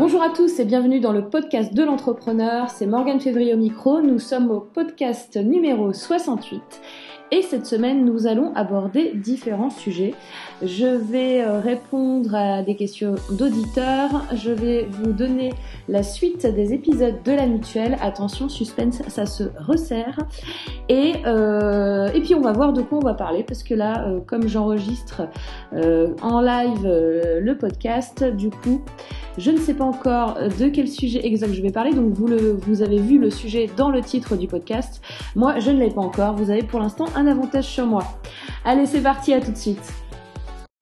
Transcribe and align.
Bonjour 0.00 0.22
à 0.22 0.30
tous 0.30 0.58
et 0.58 0.64
bienvenue 0.64 0.98
dans 0.98 1.12
le 1.12 1.28
podcast 1.28 1.74
de 1.74 1.84
l'entrepreneur. 1.84 2.70
C'est 2.70 2.86
Morgane 2.86 3.20
Février 3.20 3.52
au 3.52 3.58
micro. 3.58 4.00
Nous 4.00 4.18
sommes 4.18 4.50
au 4.50 4.60
podcast 4.60 5.36
numéro 5.36 5.92
68 5.92 6.62
et 7.32 7.42
cette 7.42 7.66
semaine, 7.66 8.04
nous 8.04 8.26
allons 8.26 8.52
aborder 8.56 9.12
différents 9.14 9.70
sujets. 9.70 10.14
Je 10.62 10.86
vais 10.86 11.42
euh, 11.42 11.60
répondre 11.60 12.34
à 12.34 12.62
des 12.62 12.74
questions 12.74 13.14
d'auditeurs. 13.30 14.10
Je 14.34 14.50
vais 14.50 14.88
vous 14.90 15.12
donner 15.12 15.52
la 15.88 16.02
suite 16.02 16.44
des 16.44 16.72
épisodes 16.72 17.22
de 17.24 17.32
la 17.32 17.46
mutuelle. 17.46 17.96
Attention, 18.02 18.48
suspense, 18.48 19.00
ça 19.06 19.26
se 19.26 19.44
resserre. 19.58 20.18
Et, 20.88 21.14
euh, 21.24 22.08
et 22.12 22.20
puis 22.20 22.34
on 22.34 22.40
va 22.40 22.52
voir 22.52 22.72
de 22.72 22.82
quoi 22.82 22.98
on 22.98 23.04
va 23.04 23.14
parler 23.14 23.44
parce 23.44 23.62
que 23.62 23.74
là, 23.74 24.08
euh, 24.08 24.20
comme 24.26 24.48
j'enregistre 24.48 25.22
en 26.22 26.40
live 26.40 26.82
le 26.84 27.52
podcast, 27.54 28.24
du 28.24 28.50
coup, 28.50 28.82
je 29.38 29.50
ne 29.50 29.58
sais 29.58 29.74
pas 29.74 29.84
encore 29.84 30.36
de 30.58 30.68
quel 30.68 30.88
sujet 30.88 31.24
exact 31.24 31.52
je 31.52 31.62
vais 31.62 31.70
parler. 31.70 31.92
Donc 31.92 32.12
vous, 32.12 32.26
le, 32.26 32.58
vous 32.66 32.82
avez 32.82 32.98
vu 32.98 33.18
le 33.18 33.30
sujet 33.30 33.70
dans 33.76 33.90
le 33.90 34.00
titre 34.00 34.36
du 34.36 34.48
podcast. 34.48 35.00
Moi, 35.36 35.60
je 35.60 35.70
ne 35.70 35.78
l'ai 35.78 35.90
pas 35.90 36.00
encore. 36.00 36.34
Vous 36.34 36.50
avez 36.50 36.62
pour 36.62 36.80
l'instant 36.80 37.06
un 37.14 37.19
avantage 37.26 37.66
sur 37.66 37.86
moi. 37.86 38.04
Allez, 38.64 38.86
c'est 38.86 39.02
parti, 39.02 39.32
à 39.32 39.40
tout 39.40 39.52
de 39.52 39.56
suite. 39.56 39.92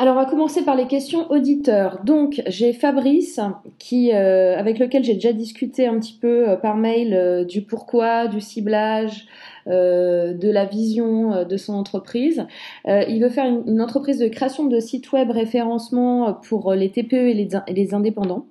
Alors 0.01 0.15
on 0.15 0.21
va 0.21 0.27
commencer 0.27 0.63
par 0.63 0.77
les 0.77 0.87
questions 0.87 1.29
auditeurs. 1.29 1.99
Donc 2.05 2.41
j'ai 2.47 2.73
Fabrice 2.73 3.41
qui, 3.81 4.13
euh, 4.15 4.57
avec 4.57 4.79
lequel 4.79 5.03
j'ai 5.03 5.15
déjà 5.15 5.33
discuté 5.33 5.89
un 5.89 5.99
petit 5.99 6.17
peu 6.17 6.51
euh, 6.51 6.57
par 6.57 6.77
mail 6.77 7.15
euh, 7.15 7.45
du 7.45 7.63
pourquoi, 7.63 8.29
du 8.29 8.41
ciblage, 8.41 9.27
de 9.67 10.51
la 10.51 10.65
vision 10.65 11.45
de 11.45 11.57
son 11.59 11.75
entreprise. 11.75 12.47
il 12.87 13.21
veut 13.21 13.29
faire 13.29 13.45
une, 13.45 13.83
entreprise 13.83 14.19
de 14.19 14.27
création 14.27 14.65
de 14.65 14.81
sites 14.81 15.13
web 15.13 15.31
référencement 15.31 16.33
pour 16.33 16.73
les 16.73 16.91
TPE 16.91 17.13
et 17.13 17.35
les, 17.35 17.49
et 17.67 17.75
les 17.75 17.93
indépendants. 17.93 18.47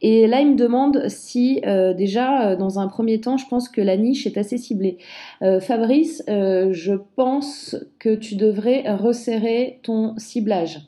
Et 0.00 0.26
là, 0.26 0.40
il 0.40 0.50
me 0.50 0.56
demande 0.56 1.08
si 1.08 1.60
euh, 1.66 1.94
déjà, 1.94 2.50
euh, 2.50 2.56
dans 2.56 2.78
un 2.78 2.88
premier 2.88 3.20
temps, 3.20 3.36
je 3.36 3.46
pense 3.46 3.68
que 3.68 3.80
la 3.80 3.96
niche 3.96 4.26
est 4.26 4.36
assez 4.36 4.58
ciblée. 4.58 4.98
Euh, 5.42 5.60
Fabrice, 5.60 6.22
je 6.28 6.94
pense 7.16 7.76
que 7.98 8.14
tu 8.14 8.36
devrais 8.36 8.92
resserrer 8.94 9.80
ton 9.82 10.14
ciblage. 10.18 10.80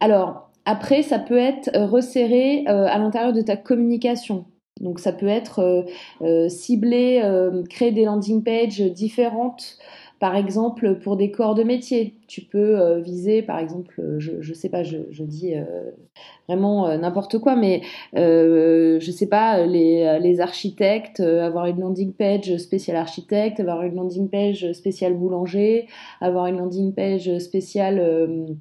Alors, 0.00 0.50
après, 0.64 1.02
ça 1.02 1.18
peut 1.18 1.38
être 1.38 1.70
resserré 1.76 2.66
à 2.66 2.98
l'intérieur 2.98 3.32
de 3.32 3.40
ta 3.40 3.56
communication. 3.56 4.44
Donc 4.80 5.00
ça 5.00 5.12
peut 5.12 5.26
être 5.26 5.86
ciblé, 6.48 7.22
créer 7.70 7.90
des 7.90 8.04
landing 8.04 8.44
pages 8.44 8.80
différentes 8.80 9.78
par 10.18 10.34
exemple, 10.34 10.96
pour 10.96 11.16
des 11.16 11.30
corps 11.30 11.54
de 11.54 11.62
métier, 11.62 12.16
tu 12.26 12.40
peux 12.42 12.80
euh, 12.80 13.00
viser, 13.00 13.42
par 13.42 13.58
exemple, 13.58 13.94
euh, 14.00 14.18
je 14.18 14.36
ne 14.36 14.54
sais 14.54 14.68
pas, 14.68 14.82
je, 14.82 14.98
dis 15.22 15.54
euh, 15.54 15.62
vraiment 16.48 16.96
n'importe 16.98 17.38
quoi, 17.38 17.54
mais 17.54 17.82
je 18.14 18.94
ne 18.94 19.12
sais 19.12 19.28
pas, 19.28 19.64
les, 19.64 20.18
les 20.20 20.40
architectes, 20.40 21.20
avoir 21.20 21.66
une 21.66 21.80
landing 21.80 22.12
page 22.12 22.56
spéciale 22.56 22.96
architecte, 22.96 23.60
avoir 23.60 23.82
une 23.82 23.94
landing 23.94 24.28
page 24.28 24.72
spéciale 24.72 25.14
boulanger, 25.14 25.86
avoir 26.20 26.46
une 26.46 26.58
landing 26.58 26.94
page 26.94 27.38
spéciale 27.38 28.56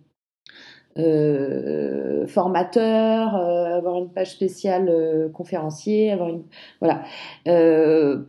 formateur, 2.28 3.36
avoir 3.36 3.98
une 3.98 4.10
page 4.10 4.32
spéciale 4.32 5.30
conférencier, 5.34 6.12
avoir 6.12 6.30
une 6.30 6.44
voilà. 6.82 7.04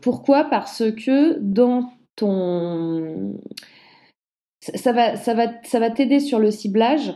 pourquoi? 0.00 0.44
Parce 0.44 0.84
que 0.92 1.38
dans 1.40 1.90
ton 2.18 3.34
ça 4.60 4.92
va 4.92 5.16
ça 5.16 5.34
va 5.34 5.46
ça 5.62 5.78
va 5.78 5.90
t'aider 5.90 6.20
sur 6.20 6.38
le 6.38 6.50
ciblage 6.50 7.14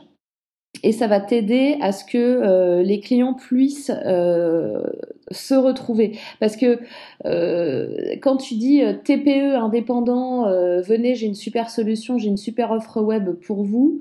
et 0.82 0.92
ça 0.92 1.06
va 1.06 1.20
t'aider 1.20 1.76
à 1.80 1.92
ce 1.92 2.04
que 2.04 2.18
euh, 2.18 2.82
les 2.82 3.00
clients 3.00 3.34
puissent 3.34 3.92
euh, 4.06 4.82
se 5.30 5.54
retrouver. 5.54 6.18
Parce 6.40 6.56
que 6.56 6.80
euh, 7.26 8.16
quand 8.22 8.38
tu 8.38 8.54
dis 8.54 8.82
TPE 9.04 9.54
indépendant 9.54 10.44
venez 10.82 11.14
j'ai 11.14 11.26
une 11.26 11.34
super 11.34 11.70
solution 11.70 12.18
j'ai 12.18 12.28
une 12.28 12.36
super 12.36 12.70
offre 12.70 13.00
web 13.00 13.30
pour 13.46 13.62
vous 13.62 14.00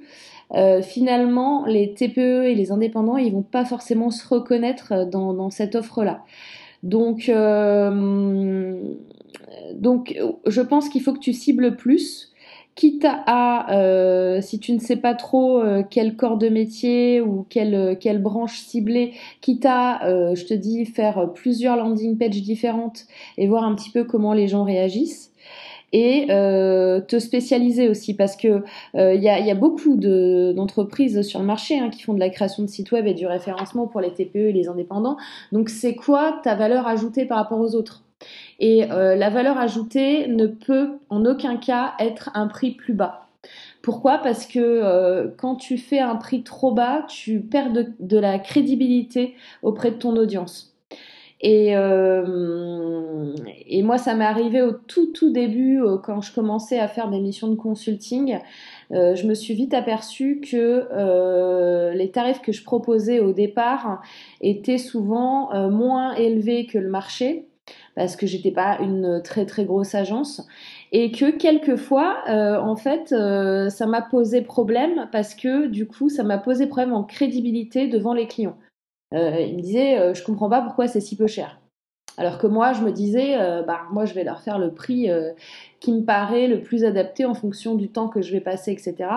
finalement 0.82 1.66
les 1.66 1.94
TPE 1.94 2.46
et 2.46 2.56
les 2.56 2.72
indépendants 2.72 3.18
ils 3.18 3.32
vont 3.32 3.42
pas 3.42 3.64
forcément 3.64 4.10
se 4.10 4.28
reconnaître 4.28 5.06
dans, 5.10 5.34
dans 5.34 5.50
cette 5.50 5.76
offre 5.76 6.04
là 6.04 6.24
donc 6.84 7.32
donc, 9.74 10.18
je 10.46 10.62
pense 10.62 10.90
qu'il 10.90 11.02
faut 11.02 11.14
que 11.14 11.20
tu 11.20 11.34
cibles 11.34 11.76
plus, 11.76 12.32
quitte 12.76 13.06
à, 13.06 13.74
euh, 13.76 14.42
si 14.42 14.60
tu 14.60 14.72
ne 14.74 14.80
sais 14.80 14.96
pas 14.96 15.14
trop 15.14 15.60
euh, 15.60 15.84
quel 15.90 16.16
corps 16.16 16.38
de 16.38 16.50
métier 16.50 17.22
ou 17.22 17.46
quelle, 17.50 17.98
quelle 18.00 18.22
branche 18.22 18.60
cibler, 18.60 19.14
quitte 19.42 19.66
à, 19.66 20.06
euh, 20.08 20.36
je 20.36 20.46
te 20.46 20.54
dis, 20.54 20.86
faire 20.86 21.32
plusieurs 21.34 21.76
landing 21.76 22.18
pages 22.18 22.42
différentes 22.42 23.06
et 23.38 23.48
voir 23.48 23.64
un 23.64 23.76
petit 23.76 23.90
peu 23.90 24.04
comment 24.04 24.34
les 24.34 24.48
gens 24.48 24.64
réagissent 24.64 25.32
et 25.94 26.28
euh, 26.30 27.02
te 27.02 27.20
spécialiser 27.20 27.90
aussi 27.90 28.14
parce 28.14 28.38
que 28.38 28.64
il 28.94 29.22
y, 29.22 29.28
a, 29.28 29.40
y, 29.42 29.52
a, 29.52 29.56
beaucoup 29.56 29.98
d'entreprises 29.98 31.22
sur 31.22 31.42
le 31.42 31.46
marché 31.46 31.78
hein, 31.78 31.90
qui 31.90 32.02
font 32.02 32.14
de 32.14 32.20
la 32.20 32.30
création 32.30 32.64
de 32.64 32.70
sites 32.70 32.94
web 32.94 33.06
et 33.08 33.14
du 33.14 33.28
référencement 33.28 33.88
pour 33.88 34.00
les 34.00 34.14
TPE 34.14 34.38
et 34.38 34.54
les 34.54 34.70
indépendants. 34.70 35.18
Donc 35.52 35.68
c'est 35.68 35.96
quoi 35.96 36.40
ta 36.44 36.56
valeur 36.56 36.88
ajoutée 36.88 37.26
par 37.26 37.38
rapport 37.38 37.60
aux 37.60 37.76
autres? 37.76 38.06
Et 38.62 38.90
euh, 38.92 39.16
la 39.16 39.32
valeur 39.32 39.58
ajoutée 39.58 40.28
ne 40.28 40.46
peut 40.46 40.92
en 41.10 41.26
aucun 41.26 41.58
cas 41.58 41.94
être 42.00 42.30
un 42.36 42.48
prix 42.48 42.72
plus 42.72 42.94
bas. 42.94 43.28
Pourquoi? 43.82 44.20
Parce 44.20 44.46
que 44.46 44.60
euh, 44.60 45.30
quand 45.36 45.56
tu 45.56 45.80
fais 45.80 46.00
un 46.00 46.16
prix 46.16 46.44
trop 46.44 46.72
bas, 46.72 47.04
tu 47.10 47.42
perds 47.42 47.74
de, 47.74 48.18
la 48.18 48.38
crédibilité 48.38 49.34
auprès 49.64 49.90
de 49.90 49.96
ton 49.96 50.16
audience. 50.16 50.78
Et, 51.44 51.76
euh, 51.76 53.34
et 53.66 53.82
moi, 53.82 53.98
ça 53.98 54.14
m'est 54.14 54.26
arrivé 54.26 54.62
au 54.62 54.74
tout 54.74 55.08
tout 55.08 55.32
début, 55.32 55.82
quand 56.04 56.22
je 56.22 56.32
commençais 56.32 56.78
à 56.78 56.88
faire 56.88 57.10
des 57.10 57.20
missions 57.20 57.48
de 57.48 57.56
consulting. 57.56 58.38
je 58.92 59.28
me 59.28 59.34
suis 59.34 59.56
vite 59.56 59.74
aperçue 59.74 60.40
que 60.40 61.92
les 61.96 62.12
tarifs 62.12 62.44
que 62.44 62.52
je 62.52 62.64
proposais 62.64 63.20
au 63.22 63.34
départ 63.34 64.04
étaient 64.42 64.78
souvent 64.78 65.50
moins 65.72 66.14
élevés 66.14 66.68
que 66.68 66.78
le 66.78 66.90
marché 66.90 67.48
parce 67.96 68.16
que 68.16 68.28
j'étais 68.28 68.52
pas 68.52 68.78
une 68.80 69.22
très 69.24 69.46
très 69.46 69.66
grosse 69.66 69.96
agence 69.96 70.48
et 70.92 71.12
que 71.12 71.32
quelquefois 71.32 72.18
euh, 72.30 72.58
en 72.58 72.76
fait 72.76 73.12
euh, 73.12 73.70
ça 73.70 73.86
m'a 73.86 74.02
posé 74.02 74.42
problème 74.42 75.08
parce 75.12 75.36
que 75.36 75.68
du 75.68 75.88
coup 75.88 76.10
ça 76.10 76.24
m'a 76.24 76.38
posé 76.38 76.68
problème 76.68 76.94
en 76.94 77.04
crédibilité 77.04 77.88
devant 77.88 78.14
les 78.14 78.28
clients. 78.28 78.58
Euh, 79.14 79.42
ils 79.42 79.58
me 79.58 79.62
disaient 79.62 80.14
je 80.14 80.24
comprends 80.24 80.50
pas 80.50 80.62
pourquoi 80.62 80.88
c'est 80.88 81.02
si 81.02 81.16
peu 81.18 81.28
cher. 81.28 81.58
Alors 82.18 82.38
que 82.40 82.46
moi, 82.46 82.74
je 82.74 82.82
me 82.82 82.92
disais, 82.92 83.38
bah, 83.66 83.84
moi, 83.90 84.04
je 84.04 84.14
vais 84.14 84.26
leur 84.26 84.42
faire 84.42 84.60
le 84.60 84.74
prix 84.74 85.08
qui 85.80 85.94
me 85.94 86.04
paraît 86.04 86.48
le 86.48 86.62
plus 86.62 86.84
adapté 86.84 87.24
en 87.24 87.34
fonction 87.34 87.74
du 87.74 87.88
temps 87.88 88.10
que 88.10 88.22
je 88.22 88.34
vais 88.34 88.42
passer, 88.42 88.74
etc. 88.74 89.10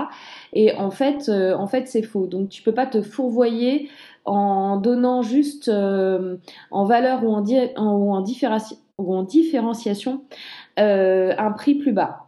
Et 0.53 0.73
en 0.77 0.93
fait, 0.93 1.29
en 1.29 1.67
fait, 1.67 1.89
c'est 1.89 2.03
faux. 2.03 2.29
Donc, 2.29 2.51
tu 2.51 2.63
peux 2.63 2.73
pas 2.73 2.87
te 2.87 3.03
fourvoyer 3.03 3.91
en 4.25 4.79
donnant 4.79 5.23
juste 5.23 5.69
euh, 5.69 6.37
en 6.71 6.85
valeur 6.85 7.25
ou 7.25 7.35
en, 7.35 9.23
différenciation 9.23 10.25
euh, 10.79 11.35
un 11.37 11.53
prix 11.53 11.75
plus 11.75 11.93
bas. 11.93 12.27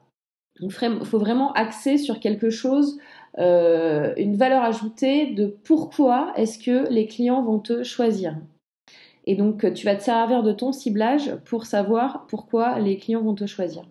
Il 0.61 0.71
faut 0.71 1.19
vraiment 1.19 1.53
axer 1.53 1.99
sur 1.99 2.19
quelque 2.19 2.49
chose, 2.49 2.99
euh, 3.39 4.15
une 4.17 4.37
valeur 4.37 4.63
ajoutée 4.63 5.27
de 5.27 5.47
pourquoi 5.65 6.33
est-ce 6.37 6.59
que 6.59 6.91
les 6.91 7.07
clients 7.07 7.43
vont 7.43 7.59
te 7.59 7.83
choisir. 7.83 8.37
Et 9.27 9.35
donc, 9.35 9.71
tu 9.75 9.85
vas 9.85 9.97
te 9.97 10.03
servir 10.03 10.43
de 10.43 10.53
ton 10.53 10.73
ciblage 10.73 11.35
pour 11.45 11.67
savoir 11.67 12.27
pourquoi 12.29 12.79
les 12.79 12.97
clients 12.97 13.23
vont 13.23 13.35
te 13.35 13.45
choisir. 13.45 13.83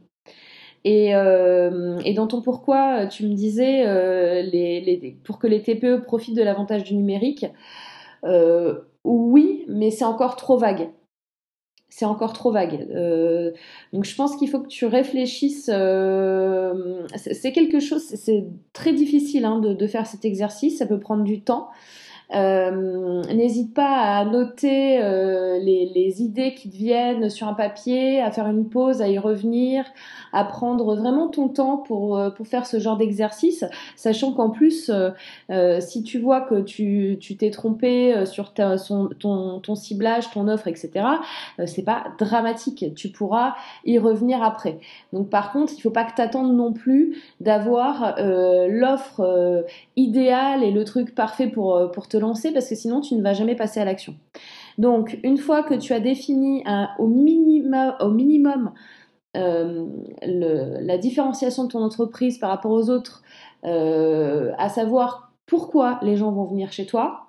Et, 0.85 1.11
dans 1.11 2.27
ton 2.27 2.41
pourquoi, 2.41 3.05
tu 3.07 3.27
me 3.27 3.33
disais, 3.33 3.83
pour 5.23 5.37
que 5.37 5.47
les 5.47 5.61
TPE 5.61 6.03
profitent 6.03 6.37
de 6.37 6.43
l'avantage 6.43 6.83
du 6.83 6.95
numérique, 6.95 7.45
euh, 8.25 8.81
oui, 9.03 9.65
mais 9.67 9.91
c'est 9.91 10.05
encore 10.05 10.35
trop 10.35 10.57
vague. 10.57 10.89
C'est 11.89 12.05
encore 12.05 12.33
trop 12.33 12.51
vague. 12.51 12.87
Euh, 12.91 13.51
donc 13.93 14.03
je 14.03 14.15
pense 14.15 14.35
qu'il 14.35 14.49
faut 14.49 14.59
que 14.59 14.67
tu 14.67 14.85
réfléchisses. 14.85 15.69
Euh, 15.71 17.05
c'est 17.15 17.53
quelque 17.53 17.79
chose, 17.79 18.03
c'est 18.03 18.47
très 18.73 18.93
difficile 18.93 19.45
hein, 19.45 19.59
de, 19.59 19.73
de, 19.73 19.87
faire 19.87 20.05
cet 20.05 20.25
exercice. 20.25 20.79
Ça 20.79 20.85
peut 20.85 20.99
prendre 20.99 21.23
du 21.23 21.41
temps. 21.41 21.69
Euh, 22.33 23.21
n'hésite 23.33 23.73
pas 23.73 24.17
à 24.17 24.25
noter 24.25 24.99
euh, 25.01 25.59
les, 25.59 26.21
idées 26.21 26.53
qui 26.53 26.69
te 26.69 26.75
viennent 26.75 27.29
sur 27.29 27.47
un 27.47 27.53
papier, 27.53 28.21
à 28.21 28.31
faire 28.31 28.47
une 28.47 28.67
pause, 28.67 29.01
à 29.01 29.07
y 29.07 29.17
revenir, 29.19 29.85
à 30.33 30.43
prendre 30.43 30.95
vraiment 30.95 31.27
ton 31.27 31.49
temps 31.49 31.77
pour, 31.77 32.17
euh, 32.17 32.29
pour 32.29 32.47
faire 32.47 32.65
ce 32.65 32.79
genre 32.79 32.97
d'exercice, 32.97 33.65
sachant 33.95 34.31
qu'en 34.33 34.49
plus, 34.49 34.91
si 35.79 36.03
tu 36.03 36.19
vois 36.19 36.41
que 36.41 36.61
tu 36.61 37.17
t'es 37.37 37.51
trompé 37.51 38.25
sur 38.25 38.53
ton, 38.53 39.75
ciblage, 39.75 40.31
ton 40.31 40.47
offre, 40.47 40.67
etc., 40.67 41.05
c'est 41.65 41.83
pas 41.83 42.05
dramatique. 42.17 42.93
Tu 42.95 43.09
pourras 43.09 43.55
y 43.85 43.99
revenir 43.99 44.41
après. 44.41 44.79
Donc 45.13 45.29
par 45.29 45.51
contre, 45.51 45.73
il 45.77 45.81
faut 45.81 45.89
pas 45.89 46.05
que 46.05 46.15
tu 46.15 46.21
attendes 46.21 46.55
non 46.55 46.73
plus 46.73 47.17
d'avoir 47.41 48.15
l'offre 48.17 49.65
idéale 49.95 50.63
et 50.63 50.71
le 50.71 50.83
truc 50.85 51.13
parfait 51.13 51.47
pour, 51.47 51.91
pour 51.91 52.07
te 52.07 52.14
lancer 52.17 52.51
parce 52.51 52.69
que 52.69 52.75
sinon 52.75 53.01
tu 53.01 53.15
ne 53.15 53.21
vas 53.21 53.33
jamais 53.33 53.55
passer 53.55 53.79
à 53.79 53.85
l'action. 53.85 54.15
Donc, 54.77 55.19
une 55.23 55.37
fois 55.37 55.63
que 55.63 55.73
tu 55.73 55.93
as 55.93 55.99
défini 55.99 56.63
au, 56.99 57.07
minima, 57.07 57.97
au 58.01 58.09
minimum 58.09 58.73
euh, 59.35 59.85
la 60.21 60.97
différenciation 60.97 61.65
de 61.65 61.69
ton 61.69 61.83
entreprise 61.83 62.37
par 62.37 62.49
rapport 62.49 62.71
aux 62.71 62.89
autres, 62.89 63.23
euh, 63.65 64.51
à 64.57 64.69
savoir 64.69 65.31
pourquoi 65.45 65.99
les 66.01 66.15
gens 66.15 66.31
vont 66.31 66.45
venir 66.45 66.71
chez 66.71 66.85
toi, 66.85 67.27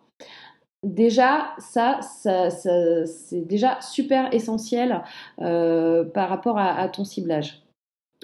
déjà, 0.83 1.55
ça, 1.59 2.01
c'est 2.03 3.47
déjà 3.47 3.81
super 3.81 4.33
essentiel 4.33 5.03
euh, 5.41 6.05
par 6.05 6.29
rapport 6.29 6.59
à, 6.59 6.89
ton 6.89 7.05
ciblage. 7.05 7.63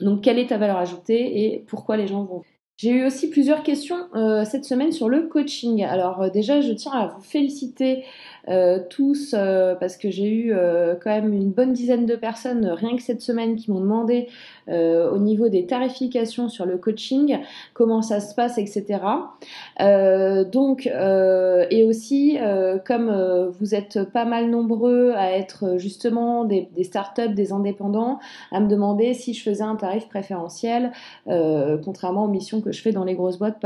Donc, 0.00 0.22
quelle 0.22 0.38
est 0.38 0.48
ta 0.48 0.58
valeur 0.58 0.78
ajoutée 0.78 1.44
et 1.44 1.64
pourquoi 1.68 1.96
les 1.96 2.06
gens 2.06 2.24
vont 2.24 2.42
j'ai 2.82 2.90
eu 2.90 3.06
aussi 3.06 3.30
plusieurs 3.30 3.62
questions 3.62 4.08
euh, 4.16 4.44
cette 4.44 4.64
semaine 4.64 4.90
sur 4.90 5.08
le 5.08 5.28
coaching. 5.28 5.84
Alors 5.84 6.22
euh, 6.22 6.30
déjà, 6.30 6.60
je 6.60 6.72
tiens 6.72 6.90
à 6.90 7.06
vous 7.06 7.22
féliciter 7.22 8.02
tous 8.90 9.34
parce 9.78 9.96
que 9.96 10.10
j'ai 10.10 10.30
eu 10.30 10.54
quand 11.02 11.10
même 11.10 11.32
une 11.32 11.50
bonne 11.50 11.72
dizaine 11.72 12.06
de 12.06 12.16
personnes 12.16 12.66
rien 12.66 12.96
que 12.96 13.02
cette 13.02 13.22
semaine 13.22 13.56
qui 13.56 13.70
m'ont 13.70 13.80
demandé 13.80 14.28
au 14.68 15.18
niveau 15.18 15.48
des 15.48 15.66
tarifications 15.66 16.48
sur 16.48 16.66
le 16.66 16.76
coaching, 16.76 17.38
comment 17.74 18.02
ça 18.02 18.20
se 18.20 18.34
passe, 18.34 18.58
etc. 18.58 19.00
donc 19.78 20.86
et 20.86 21.84
aussi 21.84 22.38
comme 22.84 23.50
vous 23.60 23.74
êtes 23.74 24.02
pas 24.12 24.24
mal 24.24 24.50
nombreux 24.50 25.12
à 25.14 25.32
être 25.32 25.78
justement 25.78 26.44
des, 26.44 26.68
startups, 26.82 27.34
des 27.34 27.52
indépendants, 27.52 28.18
à 28.50 28.60
me 28.60 28.68
demander 28.68 29.14
si 29.14 29.34
je 29.34 29.42
faisais 29.42 29.62
un 29.62 29.76
tarif 29.76 30.08
préférentiel, 30.08 30.92
contrairement 31.26 32.24
aux 32.24 32.28
missions 32.28 32.60
que 32.60 32.72
je 32.72 32.82
fais 32.82 32.92
dans 32.92 33.04
les 33.04 33.14
grosses 33.14 33.38
boîtes 33.38 33.60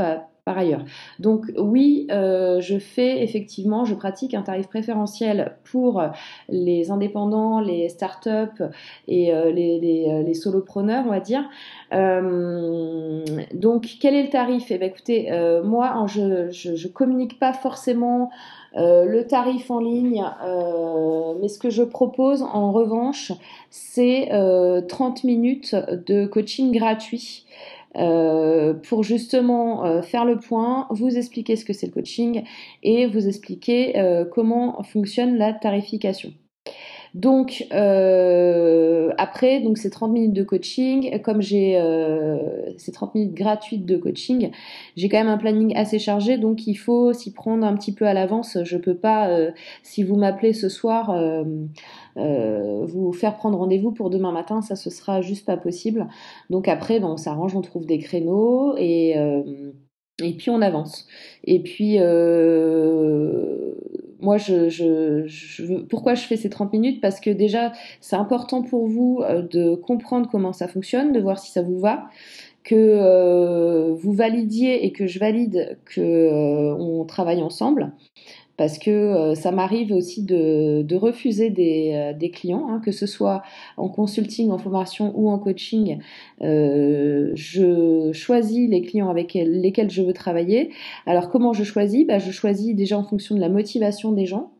par, 0.47 0.57
ailleurs. 0.57 0.85
Donc 1.19 1.51
oui, 1.57 2.07
euh, 2.09 2.61
je 2.61 2.79
fais 2.79 3.21
effectivement, 3.21 3.83
je 3.83 3.95
pratique 3.95 4.33
un 4.33 4.41
tarif 4.41 4.67
préférentiel 4.67 5.57
pour 5.69 6.01
les 6.47 6.89
indépendants, 6.89 7.59
les 7.59 7.89
startups 7.89 8.63
et 9.09 9.33
euh, 9.33 9.47
euh, 9.47 10.23
les, 10.23 10.33
solopreneurs, 10.33 11.03
on 11.05 11.11
va 11.11 11.19
dire. 11.19 11.43
donc 13.53 13.87
quel 13.99 14.15
est 14.15 14.23
le 14.23 14.29
tarif? 14.29 14.71
Eh 14.71 14.77
bien 14.77 14.87
écoutez, 14.87 15.29
moi 15.63 16.05
je, 16.07 16.49
je, 16.51 16.87
communique 16.87 17.39
pas 17.39 17.53
forcément 17.53 18.29
le 18.75 19.21
tarif 19.23 19.69
en 19.69 19.79
ligne, 19.79 20.23
mais 21.41 21.47
ce 21.47 21.59
que 21.59 21.69
je 21.69 21.83
propose 21.83 22.43
en 22.43 22.71
revanche, 22.71 23.33
c'est 23.69 24.29
30 24.87 25.23
minutes 25.23 25.75
de 26.07 26.25
coaching 26.25 26.71
gratuit. 26.71 27.45
Euh, 27.97 28.73
pour 28.73 29.03
justement 29.03 29.85
euh, 29.85 30.01
faire 30.01 30.25
le 30.25 30.37
point, 30.37 30.87
vous 30.91 31.17
expliquer 31.17 31.55
ce 31.55 31.65
que 31.65 31.73
c'est 31.73 31.87
le 31.87 31.93
coaching 31.93 32.43
et 32.83 33.07
vous 33.07 33.27
expliquer 33.27 33.97
euh, 33.97 34.25
comment 34.25 34.83
fonctionne 34.83 35.37
la 35.37 35.53
tarification. 35.53 36.33
Donc 37.17 37.65
après, 39.17 39.61
donc 39.61 39.77
c'est 39.77 39.89
30 39.89 40.11
minutes 40.11 40.33
de 40.33 40.43
coaching. 40.43 41.19
Comme 41.21 41.41
j'ai 41.41 41.81
ces 42.77 42.91
30 42.91 43.15
minutes 43.15 43.33
gratuites 43.33 43.85
de 43.85 43.97
coaching, 43.97 44.51
j'ai 44.95 45.09
quand 45.09 45.17
même 45.17 45.27
un 45.27 45.37
planning 45.37 45.75
assez 45.75 45.99
chargé, 45.99 46.37
donc 46.37 46.67
il 46.67 46.75
faut 46.75 47.13
s'y 47.13 47.33
prendre 47.33 47.65
un 47.65 47.75
petit 47.75 47.93
peu 47.93 48.05
à 48.05 48.13
l'avance. 48.13 48.57
Je 48.63 48.77
peux 48.77 48.95
pas, 48.95 49.29
si 49.83 50.03
vous 50.03 50.15
m'appelez 50.15 50.53
ce 50.53 50.69
soir 50.69 51.11
euh, 52.17 52.85
vous 52.87 53.11
faire 53.13 53.35
prendre 53.35 53.57
rendez-vous 53.57 53.91
pour 53.91 54.09
demain 54.09 54.31
matin, 54.31 54.61
ça 54.61 54.75
ce 54.75 54.89
sera 54.89 55.21
juste 55.21 55.45
pas 55.45 55.57
possible. 55.57 56.07
Donc 56.49 56.67
après, 56.67 56.99
bon, 56.99 57.09
on 57.09 57.17
s'arrange, 57.17 57.55
on 57.55 57.61
trouve 57.61 57.85
des 57.85 57.99
créneaux 57.99 58.75
et 58.77 59.17
euh, 59.17 59.43
et 60.23 60.33
puis 60.33 60.49
on 60.49 60.61
avance. 60.61 61.07
Et 61.43 61.61
puis 61.61 61.97
euh, 61.99 63.73
moi, 64.19 64.37
je, 64.37 64.69
je, 64.69 65.23
je, 65.27 65.81
pourquoi 65.83 66.15
je 66.15 66.23
fais 66.23 66.37
ces 66.37 66.49
30 66.49 66.73
minutes? 66.73 67.01
Parce 67.01 67.19
que 67.19 67.29
déjà, 67.29 67.71
c'est 68.01 68.15
important 68.15 68.63
pour 68.63 68.87
vous 68.87 69.23
de 69.51 69.75
comprendre 69.75 70.29
comment 70.31 70.53
ça 70.53 70.67
fonctionne, 70.67 71.11
de 71.11 71.19
voir 71.19 71.39
si 71.39 71.51
ça 71.51 71.61
vous 71.61 71.79
va 71.79 72.09
que 72.63 73.93
vous 73.93 74.11
validiez 74.11 74.85
et 74.85 74.91
que 74.91 75.07
je 75.07 75.19
valide 75.19 75.79
que 75.85 76.73
on 76.77 77.05
travaille 77.05 77.41
ensemble 77.41 77.93
parce 78.57 78.79
que 78.79 78.89
euh, 78.89 79.35
ça 79.35 79.51
m'arrive 79.51 79.93
aussi 79.93 80.23
de, 80.23 80.81
de 80.81 80.95
refuser 80.95 81.49
des, 81.51 81.91
euh, 81.93 82.13
des 82.17 82.31
clients, 82.31 82.67
hein, 82.69 82.81
que 82.83 82.91
ce 82.91 83.05
soit 83.05 83.43
en 83.77 83.87
consulting, 83.87 84.49
en 84.51 84.57
formation 84.57 85.13
ou 85.15 85.29
en 85.29 85.37
coaching. 85.37 85.99
Euh, 86.41 87.31
je 87.35 88.11
choisis 88.13 88.67
les 88.69 88.81
clients 88.81 89.09
avec 89.09 89.35
lesquels 89.35 89.91
je 89.91 90.01
veux 90.01 90.13
travailler. 90.13 90.71
Alors 91.05 91.29
comment 91.29 91.53
je 91.53 91.63
choisis? 91.63 92.05
Bah, 92.05 92.17
Je 92.17 92.31
choisis 92.31 92.75
déjà 92.75 92.97
en 92.97 93.03
fonction 93.03 93.35
de 93.35 93.39
la 93.41 93.49
motivation 93.49 94.11
des 94.11 94.25
gens. 94.25 94.51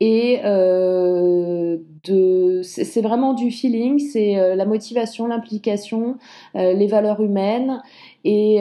Et 0.00 0.40
euh, 0.44 1.78
de, 2.04 2.60
c'est 2.62 3.00
vraiment 3.00 3.32
du 3.32 3.50
feeling, 3.50 3.98
c'est 3.98 4.38
euh, 4.38 4.54
la 4.56 4.66
motivation, 4.66 5.26
l'implication, 5.26 6.16
les 6.54 6.86
valeurs 6.86 7.20
humaines 7.20 7.80
et, 8.24 8.56
et 8.56 8.60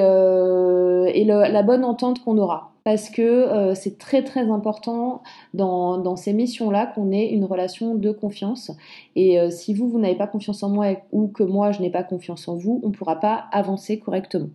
le, 1.25 1.51
la 1.51 1.63
bonne 1.63 1.83
entente 1.83 2.23
qu'on 2.23 2.37
aura 2.37 2.72
parce 2.83 3.09
que 3.09 3.21
euh, 3.21 3.75
c'est 3.75 3.97
très 3.97 4.23
très 4.23 4.49
important 4.49 5.23
dans, 5.53 6.15
ces 6.15 6.33
missions-là 6.33 6.87
qu'on 6.87 7.11
ait 7.11 7.29
une 7.29 7.45
relation 7.45 7.95
de 7.95 8.11
confiance. 8.11 8.71
Et 9.15 9.39
euh, 9.39 9.49
si 9.49 9.73
vous, 9.73 9.89
vous 9.89 9.99
n'avez 9.99 10.15
pas 10.15 10.27
confiance 10.27 10.63
en 10.63 10.69
moi 10.69 10.97
ou 11.11 11.27
que 11.27 11.43
moi, 11.43 11.71
je 11.71 11.81
n'ai 11.81 11.89
pas 11.89 12.03
confiance 12.03 12.47
en 12.47 12.55
vous, 12.55 12.81
on 12.83 12.89
ne 12.89 12.93
pourra 12.93 13.19
pas 13.19 13.45
avancer 13.51 13.99
correctement. 13.99 14.49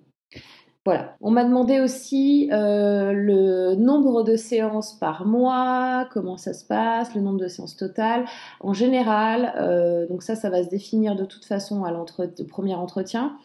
On 1.21 1.31
m'a 1.31 1.45
demandé 1.45 1.81
aussi 1.81 2.49
euh, 2.53 3.13
le 3.13 3.75
nombre 3.75 4.23
de 4.23 4.37
séances 4.37 4.99
par 4.99 5.27
mois, 5.27 6.09
comment 6.13 6.37
ça 6.37 6.53
se 6.53 6.65
passe, 6.65 7.15
le 7.15 7.21
nombre 7.21 7.39
de 7.39 7.49
séances 7.49 7.77
totales. 7.77 8.25
En 8.61 8.73
général, 8.73 9.55
euh, 9.57 10.07
donc 10.07 10.23
ça, 10.23 10.35
ça 10.35 10.51
va 10.51 10.63
se 10.63 10.69
définir 10.69 11.17
de 11.17 11.25
toute 11.25 11.45
façon 11.45 11.85
à 11.85 11.91
l'entretien, 11.91 12.47
premier 12.47 12.75
entretien. 12.75 13.37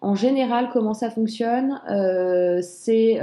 En 0.00 0.14
général, 0.14 0.68
comment 0.72 0.94
ça 0.94 1.10
fonctionne 1.10 1.80
euh, 1.90 2.60
C'est 2.62 3.20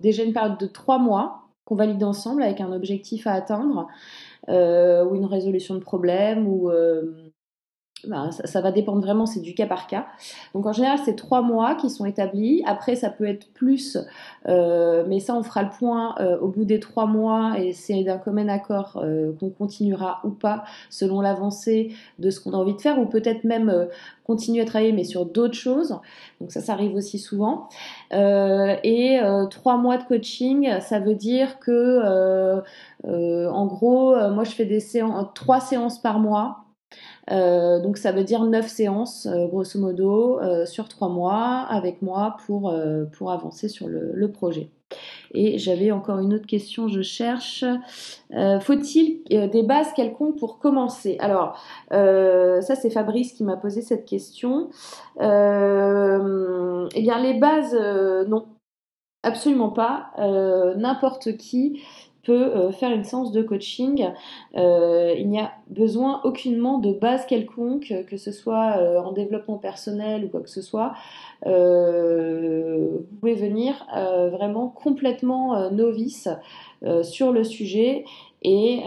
déjà 0.00 0.22
une 0.22 0.32
période 0.32 0.58
de 0.58 0.66
trois 0.66 0.98
mois 0.98 1.42
qu'on 1.64 1.74
valide 1.74 2.02
ensemble 2.04 2.42
avec 2.42 2.60
un 2.60 2.72
objectif 2.72 3.26
à 3.26 3.32
atteindre 3.32 3.88
ou 4.48 5.14
une 5.14 5.26
résolution 5.26 5.74
de 5.74 5.80
problème 5.80 6.46
ou 6.46 6.70
ben, 8.06 8.30
ça, 8.30 8.60
va 8.60 8.72
dépendre 8.72 9.00
vraiment, 9.00 9.26
c'est 9.26 9.40
du 9.40 9.54
cas 9.54 9.66
par 9.66 9.86
cas. 9.86 10.06
Donc 10.54 10.66
en 10.66 10.72
général, 10.72 10.98
c'est 11.04 11.16
trois 11.16 11.42
mois 11.42 11.74
qui 11.74 11.90
sont 11.90 12.04
établis. 12.04 12.62
Après, 12.66 12.94
ça 12.94 13.10
peut 13.10 13.26
être 13.26 13.48
plus, 13.52 13.98
euh, 14.48 15.04
mais 15.08 15.20
ça, 15.20 15.34
on 15.34 15.42
fera 15.42 15.62
le 15.62 15.70
point 15.70 16.14
euh, 16.20 16.38
au 16.38 16.48
bout 16.48 16.64
des 16.64 16.80
trois 16.80 17.06
mois 17.06 17.58
et 17.58 17.72
c'est 17.72 18.04
d'un 18.04 18.18
commun 18.18 18.48
accord 18.48 19.02
euh, 19.02 19.32
qu'on 19.40 19.50
continuera 19.50 20.20
ou 20.24 20.30
pas 20.30 20.64
selon 20.90 21.20
l'avancée 21.20 21.92
de 22.18 22.30
ce 22.30 22.40
qu'on 22.40 22.52
a 22.52 22.56
envie 22.56 22.74
de 22.74 22.80
faire 22.80 22.98
ou 22.98 23.06
peut-être 23.06 23.44
même 23.44 23.88
continuer 24.24 24.62
à 24.62 24.64
travailler 24.64 24.92
mais 24.92 25.04
sur 25.04 25.26
d'autres 25.26 25.54
choses. 25.54 25.98
Donc 26.40 26.52
ça, 26.52 26.60
ça 26.60 26.72
arrive 26.72 26.94
aussi 26.94 27.18
souvent. 27.18 27.68
et 28.12 29.20
trois 29.50 29.76
mois 29.76 29.96
de 29.98 30.04
coaching, 30.04 30.80
ça 30.80 30.98
veut 30.98 31.14
dire 31.14 31.58
que, 31.58 32.62
en 33.04 33.66
gros, 33.66 34.14
moi, 34.30 34.44
je 34.44 34.50
fais 34.50 34.64
des 34.64 34.80
séances, 34.80 35.26
trois 35.34 35.60
séances 35.60 36.00
par 36.00 36.18
mois. 36.18 36.65
Euh, 37.32 37.80
donc 37.80 37.98
ça 37.98 38.12
veut 38.12 38.24
dire 38.24 38.44
9 38.44 38.68
séances, 38.68 39.26
euh, 39.26 39.46
grosso 39.46 39.78
modo, 39.80 40.38
euh, 40.40 40.64
sur 40.66 40.88
3 40.88 41.08
mois 41.08 41.66
avec 41.68 42.02
moi 42.02 42.36
pour, 42.46 42.74
pour 43.16 43.32
avancer 43.32 43.68
sur 43.68 43.88
le, 43.88 44.12
le 44.12 44.32
projet. 44.32 44.70
Et 45.34 45.58
j'avais 45.58 45.90
encore 45.90 46.20
une 46.20 46.32
autre 46.32 46.46
question, 46.46 46.86
je 46.86 47.02
cherche. 47.02 47.64
Faut-il 48.60 49.24
des 49.28 49.62
bases 49.64 49.92
quelconques 49.94 50.38
pour 50.38 50.60
commencer? 50.60 51.16
Alors, 51.18 51.60
ça 51.90 52.76
c'est 52.76 52.90
Fabrice 52.90 53.32
qui 53.32 53.42
m'a 53.42 53.56
posé 53.56 53.82
cette 53.82 54.04
question. 54.04 54.70
eh 55.20 55.24
bien, 57.02 57.18
les 57.18 57.34
bases, 57.34 57.76
non, 58.28 58.46
absolument 59.24 59.70
pas. 59.70 60.12
N'importe 60.76 61.36
qui 61.36 61.82
peut 62.26 62.56
euh, 62.56 62.72
faire 62.72 62.90
une 62.90 63.04
séance 63.04 63.30
de 63.30 63.40
coaching. 63.40 64.08
Euh, 64.56 65.14
il 65.16 65.28
n'y 65.28 65.38
a 65.38 65.52
besoin 65.68 66.20
aucunement 66.24 66.78
de 66.78 66.92
base 66.92 67.24
quelconque, 67.24 67.94
que 68.08 68.16
ce 68.16 68.32
soit 68.32 68.78
euh, 68.78 68.98
en 68.98 69.12
développement 69.12 69.58
personnel 69.58 70.24
ou 70.24 70.28
quoi 70.28 70.40
que 70.40 70.50
ce 70.50 70.60
soit. 70.60 70.94
vous 71.44 73.06
pouvez 73.20 73.34
venir 73.34 73.86
vraiment 74.32 74.68
complètement 74.68 75.70
novice 75.70 76.28
sur 77.02 77.30
le 77.30 77.44
sujet 77.44 78.04
et, 78.42 78.82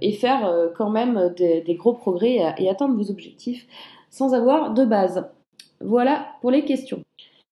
et 0.00 0.12
faire 0.12 0.70
quand 0.76 0.90
même 0.90 1.34
des, 1.36 1.60
des 1.60 1.74
gros 1.74 1.92
progrès 1.92 2.54
et 2.58 2.70
atteindre 2.70 2.96
vos 2.96 3.10
objectifs 3.10 3.66
sans 4.10 4.32
avoir 4.32 4.72
de 4.72 4.84
base. 4.84 5.28
Voilà 5.80 6.26
pour 6.40 6.50
les 6.50 6.64
questions. 6.64 7.02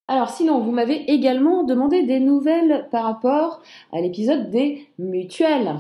Alors 0.06 0.28
sinon, 0.28 0.60
vous 0.60 0.70
m'avez 0.70 1.10
également 1.10 1.64
demandé 1.64 2.02
des 2.02 2.20
nouvelles 2.20 2.88
par 2.90 3.04
rapport 3.04 3.62
à 3.92 4.00
l'épisode 4.00 4.50
des 4.50 4.86
mutuelles. 4.98 5.76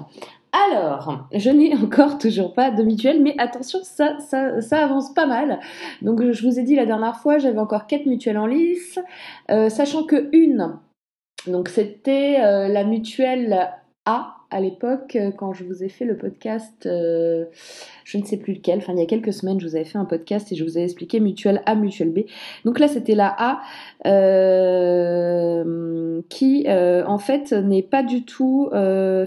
Alors, 0.70 1.26
je 1.32 1.50
n'ai 1.50 1.74
encore 1.74 2.16
toujours 2.16 2.54
pas 2.54 2.70
de 2.70 2.82
mutuelle, 2.82 3.22
mais 3.22 3.34
attention, 3.38 3.80
ça, 3.82 4.16
avance 4.70 5.12
pas 5.12 5.26
mal. 5.26 5.58
Donc, 6.00 6.22
je 6.30 6.46
vous 6.46 6.58
ai 6.58 6.62
dit 6.62 6.76
la 6.76 6.86
dernière 6.86 7.16
fois, 7.16 7.38
j'avais 7.38 7.58
encore 7.58 7.86
quatre 7.86 8.06
mutuelles 8.06 8.38
en 8.38 8.46
lice, 8.46 8.98
euh, 9.50 9.68
sachant 9.68 10.04
que 10.04 10.28
une, 10.32 10.78
donc 11.46 11.68
c'était 11.68 12.40
euh, 12.40 12.68
la 12.68 12.84
mutuelle 12.84 13.70
A 14.06 14.33
à 14.54 14.60
l'époque 14.60 15.16
euh, 15.16 15.32
quand 15.32 15.52
je 15.52 15.64
vous 15.64 15.82
ai 15.82 15.88
fait 15.88 16.04
le 16.04 16.16
podcast, 16.16 16.86
euh, 16.86 17.44
je 18.04 18.18
ne 18.18 18.24
sais 18.24 18.36
plus 18.36 18.54
lequel, 18.54 18.78
enfin 18.78 18.92
il 18.92 19.00
y 19.00 19.02
a 19.02 19.06
quelques 19.06 19.32
semaines 19.32 19.58
je 19.58 19.66
vous 19.66 19.74
avais 19.74 19.84
fait 19.84 19.98
un 19.98 20.04
podcast 20.04 20.52
et 20.52 20.54
je 20.54 20.62
vous 20.62 20.78
ai 20.78 20.84
expliqué 20.84 21.18
mutuelle 21.18 21.60
A, 21.66 21.74
mutuelle 21.74 22.12
B. 22.12 22.20
Donc 22.64 22.78
là 22.78 22.86
c'était 22.86 23.16
la 23.16 23.34
A 23.36 23.60
euh, 24.06 25.64
qui 26.28 26.66
en 26.68 27.18
fait 27.18 27.52
n'est 27.52 27.82
pas 27.82 28.04
du 28.04 28.24
tout, 28.24 28.68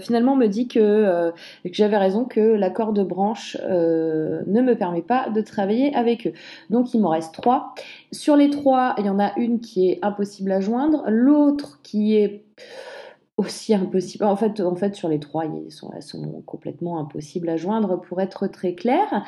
finalement 0.00 0.34
me 0.34 0.46
dit 0.46 0.66
que, 0.66 1.32
j'avais 1.64 1.98
raison, 1.98 2.24
que 2.24 2.40
l'accord 2.40 2.94
de 2.94 3.02
branche 3.02 3.58
ne 3.62 4.62
me 4.62 4.74
permet 4.74 5.02
pas 5.02 5.28
de 5.28 5.42
travailler 5.42 5.94
avec 5.94 6.26
eux. 6.26 6.32
Donc 6.70 6.94
il 6.94 7.00
m'en 7.00 7.10
reste 7.10 7.34
trois. 7.34 7.74
Sur 8.12 8.36
les 8.36 8.48
trois, 8.48 8.94
il 8.98 9.04
y 9.04 9.10
en 9.10 9.18
a 9.18 9.32
une 9.36 9.60
qui 9.60 9.90
est 9.90 9.98
impossible 10.02 10.52
à 10.52 10.60
joindre, 10.60 11.04
l'autre 11.08 11.80
qui 11.82 12.16
est 12.16 12.44
aussi 13.38 13.72
impossible. 13.74 14.24
En 14.24 14.36
fait, 14.36 14.60
en 14.60 14.74
fait, 14.74 14.94
sur 14.94 15.08
les 15.08 15.20
trois, 15.20 15.46
ils 15.46 15.72
sont, 15.72 15.90
elles 15.94 16.02
sont 16.02 16.42
complètement 16.44 16.98
impossibles 16.98 17.48
à 17.48 17.56
joindre 17.56 18.00
pour 18.00 18.20
être 18.20 18.46
très 18.48 18.74
clair. 18.74 19.24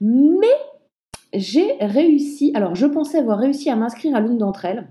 Mais 0.00 0.46
j'ai 1.32 1.76
réussi, 1.80 2.52
alors 2.54 2.74
je 2.74 2.86
pensais 2.86 3.18
avoir 3.18 3.38
réussi 3.38 3.70
à 3.70 3.76
m'inscrire 3.76 4.14
à 4.14 4.20
l'une 4.20 4.38
d'entre 4.38 4.64
elles. 4.66 4.88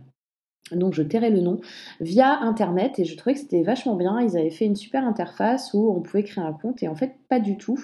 Donc 0.72 0.94
je 0.94 1.04
tairai 1.04 1.30
le 1.30 1.42
nom 1.42 1.60
via 2.00 2.40
internet 2.42 2.98
et 2.98 3.06
je 3.06 3.16
trouvais 3.16 3.36
que 3.36 3.40
c'était 3.40 3.62
vachement 3.62 3.96
bien. 3.96 4.20
Ils 4.20 4.36
avaient 4.36 4.50
fait 4.50 4.66
une 4.66 4.76
super 4.76 5.06
interface 5.06 5.76
où 5.76 5.94
on 5.96 6.02
pouvait 6.02 6.24
créer 6.24 6.44
un 6.44 6.54
compte 6.54 6.82
et 6.82 6.88
en 6.88 6.96
fait 6.96 7.14
pas 7.30 7.40
du 7.40 7.56
tout 7.58 7.78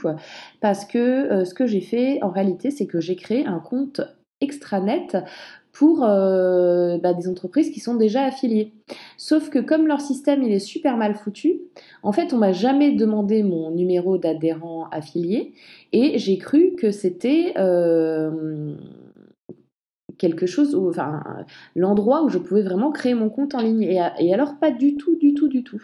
parce 0.61 0.85
que 0.85 0.97
euh, 0.97 1.45
ce 1.45 1.53
que 1.53 1.67
j'ai 1.67 1.81
fait 1.81 2.23
en 2.23 2.31
réalité 2.31 2.71
c'est 2.71 2.87
que 2.87 2.99
j'ai 2.99 3.15
créé 3.15 3.45
un 3.45 3.59
compte 3.59 4.01
extranet 4.41 5.15
pour 5.71 6.03
euh, 6.03 6.97
bah, 6.97 7.13
des 7.13 7.27
entreprises 7.27 7.71
qui 7.71 7.79
sont 7.79 7.95
déjà 7.95 8.23
affiliées. 8.23 8.73
Sauf 9.17 9.49
que 9.49 9.59
comme 9.59 9.87
leur 9.87 10.01
système 10.01 10.43
il 10.43 10.51
est 10.51 10.59
super 10.59 10.97
mal 10.97 11.15
foutu, 11.15 11.61
en 12.03 12.11
fait 12.11 12.33
on 12.33 12.37
m'a 12.37 12.51
jamais 12.51 12.91
demandé 12.91 13.43
mon 13.43 13.71
numéro 13.71 14.17
d'adhérent 14.17 14.87
affilié 14.91 15.53
et 15.93 16.17
j'ai 16.17 16.37
cru 16.37 16.73
que 16.77 16.91
c'était 16.91 17.53
euh, 17.57 18.75
quelque 20.21 20.45
chose, 20.45 20.75
enfin 20.75 21.23
l'endroit 21.75 22.23
où 22.23 22.29
je 22.29 22.37
pouvais 22.37 22.61
vraiment 22.61 22.91
créer 22.91 23.15
mon 23.15 23.29
compte 23.29 23.55
en 23.55 23.59
ligne. 23.59 23.81
Et, 23.81 24.33
alors 24.33 24.59
pas 24.59 24.69
du 24.69 24.95
tout, 24.95 25.15
du 25.15 25.33
tout, 25.33 25.47
du 25.47 25.63
tout. 25.63 25.81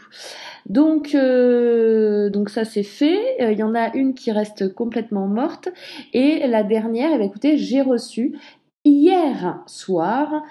Donc, 0.68 1.16
euh, 1.16 2.30
ça 2.48 2.64
c'est 2.64 2.84
fait. 2.84 3.20
Il 3.40 3.58
y 3.58 3.64
en 3.64 3.74
a 3.74 3.96
une 3.96 4.14
qui 4.14 4.32
reste 4.32 4.74
complètement 4.76 5.26
morte. 5.26 5.70
Et 6.14 6.46
la 6.48 6.64
dernière, 6.64 7.10
eh 7.14 7.18
bien, 7.18 7.26
écoutez, 7.26 7.58
j'ai 7.58 7.82
reçu 7.82 8.38
hier 8.88 9.62
soir 9.66 10.44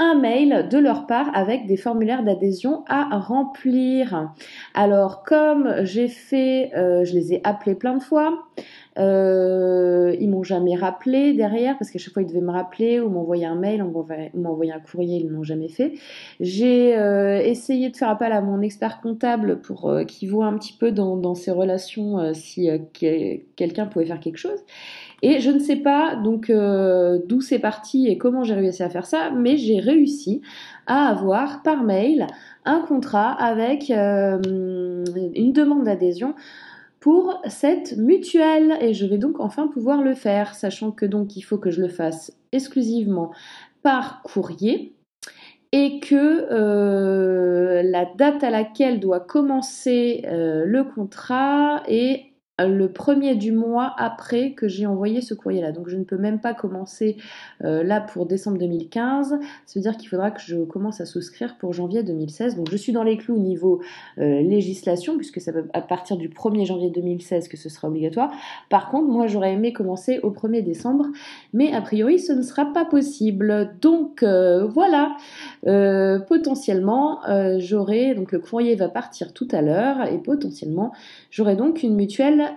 un 0.00 0.14
mail 0.14 0.66
de 0.70 0.78
leur 0.78 1.06
part 1.06 1.30
avec 1.34 1.66
des 1.66 1.76
formulaires 1.76 2.24
d'adhésion 2.24 2.84
à 2.88 3.18
remplir. 3.18 4.32
Alors 4.72 5.22
comme 5.24 5.74
j'ai 5.82 6.08
fait, 6.08 6.70
euh, 6.74 7.04
je 7.04 7.12
les 7.12 7.34
ai 7.34 7.40
appelés 7.44 7.74
plein 7.74 7.98
de 7.98 8.02
fois, 8.02 8.46
euh, 8.98 10.16
ils 10.18 10.30
m'ont 10.30 10.42
jamais 10.42 10.74
rappelé 10.74 11.34
derrière 11.34 11.76
parce 11.78 11.90
qu'à 11.90 11.98
chaque 11.98 12.14
fois 12.14 12.22
ils 12.22 12.28
devaient 12.28 12.40
me 12.40 12.50
rappeler 12.50 12.98
ou 12.98 13.10
m'envoyer 13.10 13.44
un 13.44 13.56
mail 13.56 13.82
ou 13.82 14.06
m'envoyer 14.34 14.72
un 14.72 14.80
courrier, 14.80 15.18
ils 15.18 15.28
l'ont 15.28 15.42
jamais 15.42 15.68
fait. 15.68 15.92
J'ai 16.40 16.96
euh, 16.96 17.38
essayé 17.42 17.90
de 17.90 17.96
faire 17.96 18.08
appel 18.08 18.32
à 18.32 18.40
mon 18.40 18.62
expert 18.62 19.02
comptable 19.02 19.60
pour 19.60 19.92
qu'il 20.08 20.30
voit 20.30 20.46
un 20.46 20.56
petit 20.56 20.72
peu 20.72 20.92
dans, 20.92 21.18
dans 21.18 21.34
ces 21.34 21.50
relations 21.50 22.32
si 22.32 22.70
quelqu'un 23.54 23.84
pouvait 23.84 24.06
faire 24.06 24.20
quelque 24.20 24.38
chose. 24.38 24.64
Et 25.22 25.40
je 25.40 25.50
ne 25.50 25.58
sais 25.58 25.76
pas 25.76 26.16
donc 26.16 26.48
euh, 26.50 27.18
d'où 27.26 27.40
c'est 27.40 27.58
parti 27.58 28.06
et 28.06 28.16
comment 28.16 28.42
j'ai 28.44 28.54
réussi 28.54 28.82
à 28.82 28.88
faire 28.88 29.06
ça, 29.06 29.30
mais 29.30 29.56
j'ai 29.56 29.78
réussi 29.78 30.40
à 30.86 31.08
avoir 31.08 31.62
par 31.62 31.82
mail 31.84 32.26
un 32.64 32.80
contrat 32.80 33.32
avec 33.32 33.90
euh, 33.90 34.40
une 35.34 35.52
demande 35.52 35.84
d'adhésion 35.84 36.34
pour 37.00 37.40
cette 37.46 37.96
mutuelle. 37.98 38.78
Et 38.80 38.94
je 38.94 39.06
vais 39.06 39.18
donc 39.18 39.40
enfin 39.40 39.66
pouvoir 39.66 40.02
le 40.02 40.14
faire, 40.14 40.54
sachant 40.54 40.90
que 40.90 41.06
donc 41.06 41.36
il 41.36 41.42
faut 41.42 41.58
que 41.58 41.70
je 41.70 41.82
le 41.82 41.88
fasse 41.88 42.32
exclusivement 42.52 43.30
par 43.82 44.22
courrier 44.22 44.94
et 45.72 46.00
que 46.00 46.46
euh, 46.50 47.82
la 47.84 48.06
date 48.16 48.42
à 48.42 48.50
laquelle 48.50 49.00
doit 49.00 49.20
commencer 49.20 50.22
le 50.24 50.82
contrat 50.82 51.82
est 51.86 52.29
le 52.66 52.88
premier 52.88 53.34
du 53.34 53.52
mois 53.52 53.94
après 53.98 54.52
que 54.52 54.68
j'ai 54.68 54.86
envoyé 54.86 55.20
ce 55.20 55.34
courrier-là. 55.34 55.72
Donc 55.72 55.88
je 55.88 55.96
ne 55.96 56.04
peux 56.04 56.16
même 56.16 56.40
pas 56.40 56.54
commencer 56.54 57.16
euh, 57.64 57.82
là 57.82 58.00
pour 58.00 58.26
décembre 58.26 58.58
2015. 58.58 59.38
Ça 59.66 59.72
veut 59.74 59.80
dire 59.80 59.96
qu'il 59.96 60.08
faudra 60.08 60.30
que 60.30 60.40
je 60.40 60.56
commence 60.64 61.00
à 61.00 61.06
souscrire 61.06 61.56
pour 61.58 61.72
janvier 61.72 62.02
2016. 62.02 62.56
Donc 62.56 62.70
je 62.70 62.76
suis 62.76 62.92
dans 62.92 63.02
les 63.02 63.16
clous 63.16 63.36
au 63.36 63.40
niveau 63.40 63.80
euh, 64.18 64.42
législation, 64.42 65.16
puisque 65.16 65.40
ça 65.40 65.52
va 65.52 65.60
à 65.72 65.80
partir 65.80 66.16
du 66.16 66.28
1er 66.28 66.66
janvier 66.66 66.90
2016 66.90 67.48
que 67.48 67.56
ce 67.56 67.68
sera 67.68 67.88
obligatoire. 67.88 68.32
Par 68.68 68.90
contre, 68.90 69.08
moi 69.08 69.26
j'aurais 69.26 69.52
aimé 69.52 69.72
commencer 69.72 70.20
au 70.22 70.30
1er 70.30 70.62
décembre, 70.62 71.06
mais 71.52 71.72
a 71.72 71.80
priori 71.80 72.18
ce 72.18 72.32
ne 72.32 72.42
sera 72.42 72.72
pas 72.72 72.84
possible. 72.84 73.70
Donc 73.80 74.22
euh, 74.22 74.66
voilà, 74.66 75.16
potentiellement 76.28 77.20
j'aurai, 77.58 78.14
donc 78.14 78.32
le 78.32 78.38
courrier 78.38 78.74
va 78.74 78.88
partir 78.88 79.32
tout 79.32 79.48
à 79.52 79.62
l'heure, 79.62 80.06
et 80.06 80.18
potentiellement 80.18 80.92
j'aurai 81.30 81.56
donc 81.56 81.82
une 81.82 81.94
mutuelle 81.94 82.49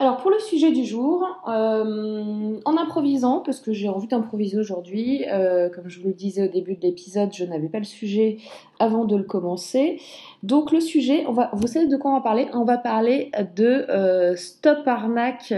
alors 0.00 0.16
pour 0.16 0.30
le 0.30 0.38
sujet 0.38 0.72
du 0.72 0.86
jour, 0.86 1.28
euh, 1.46 2.58
en 2.64 2.76
improvisant, 2.78 3.40
parce 3.40 3.60
que 3.60 3.74
j'ai 3.74 3.90
envie 3.90 4.06
d'improviser 4.06 4.56
aujourd'hui, 4.56 5.26
euh, 5.30 5.68
comme 5.68 5.90
je 5.90 6.00
vous 6.00 6.08
le 6.08 6.14
disais 6.14 6.48
au 6.48 6.50
début 6.50 6.74
de 6.74 6.80
l'épisode, 6.80 7.34
je 7.34 7.44
n'avais 7.44 7.68
pas 7.68 7.80
le 7.80 7.84
sujet 7.84 8.38
avant 8.78 9.04
de 9.04 9.14
le 9.14 9.24
commencer. 9.24 10.00
Donc 10.42 10.72
le 10.72 10.80
sujet, 10.80 11.26
vous 11.52 11.66
savez 11.66 11.86
de 11.86 11.98
quoi 11.98 12.12
on 12.12 12.14
va 12.14 12.22
parler? 12.22 12.48
On 12.54 12.64
va 12.64 12.78
parler 12.78 13.30
de 13.54 14.34
Stop 14.36 14.88
Arnaque 14.88 15.52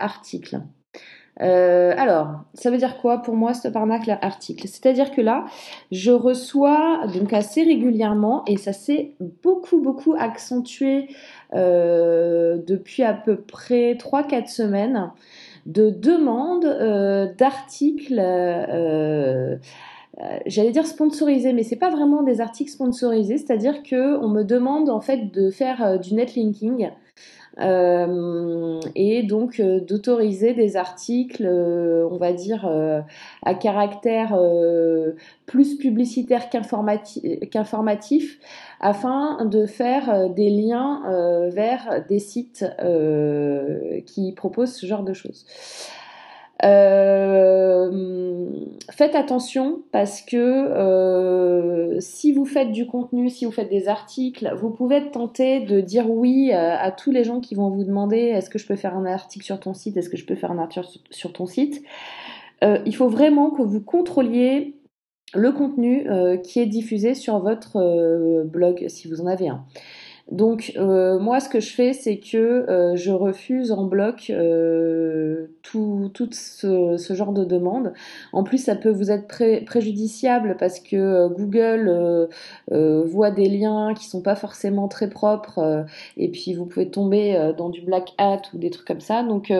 article. 0.00 0.62
Euh, 1.42 1.92
alors, 1.96 2.44
ça 2.54 2.70
veut 2.70 2.78
dire 2.78 2.96
quoi 2.98 3.18
pour 3.18 3.34
moi 3.34 3.52
ce 3.52 3.68
arnaque 3.74 4.08
article? 4.22 4.66
C'est-à-dire 4.68 5.10
que 5.10 5.20
là, 5.20 5.44
je 5.92 6.10
reçois 6.10 7.06
donc 7.12 7.32
assez 7.32 7.62
régulièrement 7.62 8.44
et 8.46 8.56
ça 8.56 8.72
s'est 8.72 9.12
beaucoup 9.42 9.80
beaucoup 9.80 10.14
accentué 10.18 11.08
euh, 11.54 12.56
depuis 12.66 13.02
à 13.02 13.12
peu 13.12 13.36
près 13.36 13.94
3-4 13.94 14.48
semaines 14.48 15.10
de 15.66 15.90
demandes 15.90 16.64
euh, 16.64 17.32
d'articles. 17.34 18.20
J'allais 20.46 20.70
dire 20.70 20.86
sponsorisés, 20.86 21.52
mais 21.52 21.62
c'est 21.62 21.76
pas 21.76 21.90
vraiment 21.90 22.22
des 22.22 22.40
articles 22.40 22.70
sponsorisés, 22.70 23.36
c'est-à-dire 23.36 23.82
que 23.82 24.16
on 24.16 24.28
me 24.28 24.44
demande 24.44 24.88
en 24.88 25.02
fait 25.02 25.30
de 25.30 25.50
faire 25.50 26.00
du 26.00 26.14
netlinking 26.14 26.88
euh, 27.58 28.80
et 28.94 29.22
donc 29.22 29.60
euh, 29.60 29.80
d'autoriser 29.80 30.52
des 30.52 30.76
articles, 30.76 31.46
euh, 31.46 32.06
on 32.10 32.18
va 32.18 32.32
dire, 32.32 32.70
à 33.42 33.54
caractère 33.54 34.38
plus 35.46 35.76
publicitaire 35.78 36.50
qu'informatif, 36.50 38.38
afin 38.80 39.44
de 39.44 39.66
faire 39.66 40.30
des 40.30 40.50
liens 40.50 41.02
vers 41.50 42.04
des 42.08 42.18
sites 42.18 42.64
qui 44.06 44.32
proposent 44.32 44.74
ce 44.74 44.86
genre 44.86 45.02
de 45.02 45.12
choses. 45.12 45.46
Euh, 46.66 47.90
faites 48.90 49.14
attention 49.14 49.82
parce 49.92 50.20
que 50.20 50.36
euh, 50.36 52.00
si 52.00 52.32
vous 52.32 52.44
faites 52.44 52.72
du 52.72 52.86
contenu, 52.86 53.28
si 53.28 53.44
vous 53.44 53.52
faites 53.52 53.70
des 53.70 53.88
articles, 53.88 54.52
vous 54.56 54.70
pouvez 54.70 54.96
être 54.96 55.12
tenté 55.12 55.60
de 55.60 55.80
dire 55.80 56.10
oui 56.10 56.50
euh, 56.52 56.76
à, 56.76 56.90
tous 56.90 57.10
les 57.10 57.24
gens 57.24 57.40
qui 57.40 57.54
vont 57.54 57.70
vous 57.70 57.84
demander 57.84 58.18
est-ce 58.18 58.50
que 58.50 58.58
je 58.58 58.66
peux 58.66 58.76
faire 58.76 58.96
un 58.96 59.06
article 59.06 59.44
sur 59.44 59.60
ton 59.60 59.74
site, 59.74 59.96
est-ce 59.96 60.10
que 60.10 60.16
je 60.16 60.26
peux 60.26 60.34
faire 60.34 60.50
un 60.50 60.58
article 60.58 60.86
sur 61.10 61.32
ton 61.32 61.46
site? 61.46 61.82
il 62.62 62.96
faut 62.96 63.08
vraiment 63.08 63.50
que 63.50 63.60
vous 63.60 63.82
contrôliez 63.82 64.76
le 65.34 65.52
contenu 65.52 66.06
qui 66.42 66.58
est 66.58 66.66
diffusé 66.66 67.12
sur 67.12 67.38
votre 67.38 68.44
blog 68.44 68.86
si 68.88 69.08
vous 69.08 69.20
en 69.20 69.26
avez 69.26 69.48
un. 69.48 69.62
Donc 70.32 70.72
euh, 70.76 71.20
moi 71.20 71.38
ce 71.38 71.48
que 71.48 71.60
je 71.60 71.72
fais 71.72 71.92
c'est 71.92 72.18
que 72.18 72.36
euh, 72.36 72.96
je 72.96 73.12
refuse 73.12 73.70
en 73.70 73.84
bloc 73.84 74.28
euh, 74.30 75.46
tout, 75.62 76.10
ce, 76.32 76.96
genre 77.14 77.32
de 77.32 77.44
demande. 77.44 77.92
En 78.32 78.42
plus 78.42 78.58
ça 78.58 78.74
peut 78.74 78.90
vous 78.90 79.12
être 79.12 79.28
préjudiciable 79.64 80.56
parce 80.58 80.80
que 80.80 81.28
Google 81.28 82.28
voit 83.06 83.30
des 83.30 83.48
liens 83.48 83.94
qui 83.94 84.06
sont 84.06 84.20
pas 84.20 84.34
forcément 84.34 84.88
très 84.88 85.08
propres 85.08 85.86
et 86.16 86.28
puis 86.28 86.54
vous 86.54 86.66
pouvez 86.66 86.90
tomber 86.90 87.52
dans 87.56 87.68
du 87.68 87.82
black 87.82 88.12
hat 88.18 88.42
ou 88.52 88.58
des 88.58 88.70
trucs 88.70 88.86
comme 88.86 89.00
ça. 89.00 89.22
Donc 89.22 89.52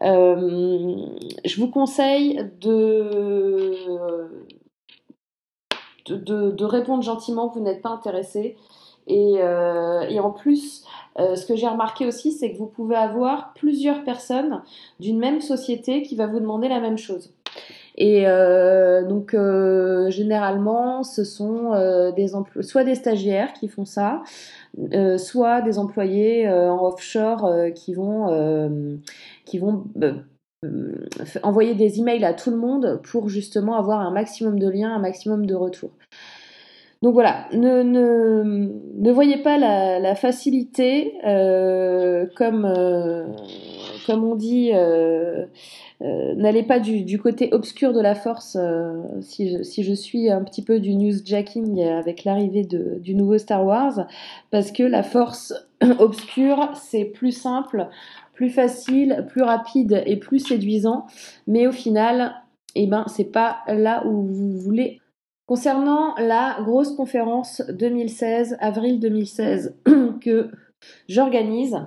je 0.00 1.60
vous 1.60 1.68
conseille 1.68 2.50
de, 2.60 3.74
de, 6.08 6.50
de 6.50 6.64
répondre 6.64 7.04
gentiment 7.04 7.48
que 7.48 7.58
vous 7.58 7.64
n'êtes 7.64 7.82
pas 7.82 7.90
intéressé. 7.90 8.56
Euh, 9.10 10.02
et, 10.02 10.20
en 10.20 10.30
plus, 10.30 10.84
euh, 11.18 11.34
ce 11.34 11.46
que 11.46 11.56
j'ai 11.56 11.68
remarqué 11.68 12.06
aussi, 12.06 12.32
c'est 12.32 12.52
que 12.52 12.58
vous 12.58 12.66
pouvez 12.66 12.96
avoir 12.96 13.52
plusieurs 13.54 14.04
personnes 14.04 14.62
d'une 15.00 15.18
même 15.18 15.40
société 15.40 16.02
qui 16.02 16.16
va 16.16 16.26
vous 16.26 16.40
demander 16.40 16.68
la 16.68 16.80
même 16.80 16.98
chose. 16.98 17.32
Et 17.98 18.26
euh, 18.26 19.04
donc 19.06 19.36
généralement, 20.10 21.02
ce 21.02 21.24
sont 21.24 21.72
soit 22.62 22.84
des 22.84 22.94
stagiaires 22.94 23.52
qui 23.52 23.68
font 23.68 23.84
ça, 23.84 24.22
soit 25.18 25.60
des 25.60 25.78
employés 25.78 26.48
en 26.48 26.86
offshore 26.86 27.52
qui 27.74 27.92
vont 27.92 28.98
qui 29.44 29.58
vont 29.58 29.84
envoyer 31.42 31.74
des 31.74 31.98
emails 31.98 32.24
à 32.24 32.32
tout 32.32 32.50
le 32.50 32.56
monde 32.56 32.98
pour 33.02 33.28
justement 33.28 33.76
avoir 33.76 34.00
un 34.00 34.10
maximum 34.10 34.58
de 34.58 34.70
liens, 34.70 34.94
un 34.94 35.00
maximum 35.00 35.44
de 35.44 35.54
retours. 35.54 35.90
Donc 37.02 37.14
voilà, 37.14 37.48
ne, 37.52 39.12
voyez 39.12 39.38
pas 39.38 39.58
la, 39.58 40.14
facilité 40.14 41.14
euh, 41.26 42.26
comme, 42.36 42.64
euh, 42.64 43.26
comme 44.06 44.22
on 44.22 44.36
dit, 44.36 44.70
euh, 44.72 45.46
n'allez 46.00 46.62
pas 46.62 46.78
du, 46.78 47.18
côté 47.18 47.48
obscur 47.52 47.92
de 47.92 48.00
la 48.00 48.14
force 48.14 48.56
si 49.20 49.50
je, 49.50 49.64
si, 49.64 49.82
je, 49.82 49.92
suis 49.92 50.30
un 50.30 50.44
petit 50.44 50.62
peu 50.62 50.78
du 50.78 50.94
newsjacking 50.94 51.82
avec 51.82 52.22
l'arrivée 52.22 52.64
du 52.64 53.14
nouveau 53.16 53.36
Star 53.36 53.66
Wars, 53.66 54.06
parce 54.52 54.70
que 54.70 54.84
la 54.84 55.02
force 55.02 55.52
obscure, 55.98 56.70
c'est 56.74 57.06
plus 57.06 57.32
simple, 57.32 57.88
plus 58.32 58.50
facile, 58.50 59.26
plus 59.28 59.42
rapide 59.42 60.04
et 60.06 60.18
plus 60.18 60.38
séduisant, 60.38 61.06
mais 61.48 61.66
au 61.66 61.72
final, 61.72 62.36
eh 62.76 62.86
ben, 62.86 63.04
c'est 63.08 63.32
pas 63.32 63.58
là 63.66 64.06
où 64.06 64.22
vous 64.22 64.52
voulez 64.52 65.01
Concernant 65.46 66.14
la 66.18 66.58
grosse 66.62 66.94
conférence 66.94 67.62
2016, 67.68 68.56
avril 68.60 69.00
2016, 69.00 69.76
que 70.20 70.50
j'organise, 71.08 71.78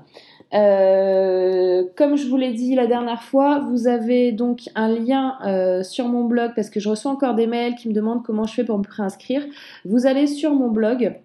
euh, 0.54 1.84
comme 1.96 2.18
je 2.18 2.28
vous 2.28 2.38
l'ai 2.38 2.54
dit 2.54 2.76
la 2.76 2.86
dernière 2.86 3.24
fois, 3.24 3.60
vous 3.60 3.88
avez 3.88 4.34
donc 4.34 4.70
un 4.76 4.90
lien 4.90 5.38
euh, 5.46 5.84
sur 5.84 6.08
mon 6.08 6.26
blog 6.26 6.52
parce 6.56 6.70
que 6.70 6.80
je 6.80 6.90
reçois 6.90 7.12
encore 7.12 7.34
des 7.34 7.48
mails 7.48 7.76
qui 7.76 7.88
me 7.88 7.94
demandent 7.94 8.24
comment 8.24 8.46
je 8.46 8.54
fais 8.54 8.64
pour 8.64 8.78
me 8.78 8.84
préinscrire. 8.84 9.46
Vous 9.86 10.06
allez 10.06 10.28
sur 10.28 10.54
mon 10.54 10.70
blog 10.70 11.20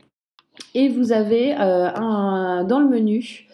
et 0.74 0.88
vous 0.88 1.12
avez 1.12 1.54
euh, 1.54 1.90
un, 1.94 2.64
dans 2.64 2.80
le 2.80 2.88
menu 2.88 3.46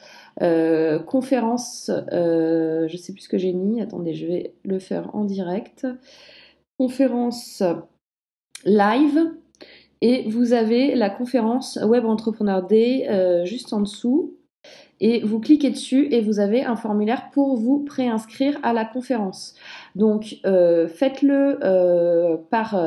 conférence, 1.07 1.91
je 2.13 2.93
ne 2.93 2.97
sais 2.99 3.15
plus 3.15 3.23
ce 3.23 3.29
que 3.31 3.39
j'ai 3.39 3.55
mis, 3.55 3.81
attendez, 3.81 4.13
je 4.13 4.27
vais 4.27 4.53
le 4.65 4.79
faire 4.79 5.15
en 5.15 5.25
direct. 5.25 5.87
Conférence 6.79 7.63
live. 8.67 9.31
Et 10.03 10.29
vous 10.29 10.53
avez 10.53 10.95
la 10.95 11.09
conférence 11.09 11.79
Web 11.83 12.05
Entrepreneur 12.05 12.63
Day 12.63 13.09
euh, 13.09 13.45
juste 13.45 13.73
en 13.73 13.81
dessous. 13.81 14.35
Et 15.01 15.21
vous 15.21 15.41
cliquez 15.41 15.71
dessus 15.71 16.09
et 16.11 16.21
vous 16.21 16.41
avez 16.41 16.65
un 16.65 16.77
formulaire 16.77 17.31
pour 17.33 17.57
vous 17.57 17.81
préinscrire 17.81 18.59
à 18.63 18.73
la 18.73 18.85
conférence. 18.85 19.55
Donc 19.95 20.39
euh, 20.47 20.89
faites-le 20.89 21.59
euh, 21.63 22.37
par, 22.51 22.81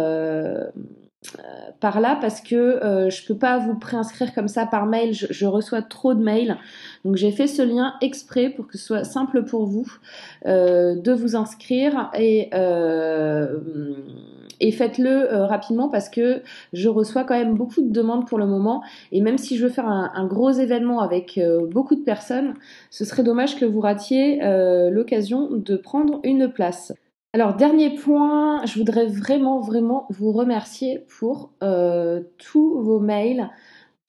par 1.79 2.01
là 2.01 2.17
parce 2.19 2.41
que 2.41 2.79
je 3.09 3.21
ne 3.21 3.27
peux 3.27 3.38
pas 3.38 3.59
vous 3.59 3.77
préinscrire 3.77 4.33
comme 4.33 4.48
ça 4.48 4.65
par 4.65 4.88
mail. 4.88 5.13
Je, 5.13 5.27
je 5.29 5.45
reçois 5.45 5.83
trop 5.83 6.15
de 6.15 6.24
mails. 6.24 6.57
Donc 7.05 7.15
j'ai 7.15 7.31
fait 7.31 7.48
ce 7.48 7.62
lien 7.62 7.93
exprès 8.01 8.50
pour 8.50 8.65
que 8.67 8.79
ce 8.79 8.86
soit 8.86 9.03
simple 9.03 9.43
pour 9.43 9.67
vous 9.67 9.86
de 10.45 11.12
vous 11.12 11.36
inscrire 11.36 12.09
et 12.17 12.50
et 14.60 14.72
faites-le 14.72 15.10
euh, 15.10 15.46
rapidement 15.46 15.89
parce 15.89 16.10
que 16.10 16.42
je 16.74 16.89
reçois 16.89 17.24
quand 17.24 17.38
même 17.38 17.56
beaucoup 17.56 17.82
de 17.82 17.92
demandes 17.92 18.28
pour 18.28 18.38
le 18.38 18.46
moment 18.46 18.84
et 19.12 19.22
même 19.22 19.38
si 19.38 19.58
je 19.58 19.63
veux 19.63 19.72
faire 19.72 19.88
un, 19.88 20.25
gros 20.28 20.51
événement 20.51 21.00
avec 21.00 21.38
euh, 21.38 21.66
beaucoup 21.66 21.96
de 21.96 22.04
personnes, 22.04 22.54
ce 22.89 23.06
serait 23.06 23.24
dommage 23.24 23.58
que 23.58 23.66
vous 23.66 23.80
ratiez 23.80 24.44
euh, 24.44 24.89
l'occasion 24.89 25.50
de 25.51 25.75
prendre 25.75 26.20
une 26.24 26.51
place. 26.51 26.94
Alors 27.34 27.56
dernier 27.56 27.92
point, 27.92 28.66
je 28.66 28.78
voudrais 28.80 29.06
vraiment 29.06 29.60
vraiment 29.60 30.08
vous 30.10 30.32
remercier 30.32 31.06
pour 31.20 31.51
tous 31.60 32.82
vos 32.82 33.00
mails 33.00 33.50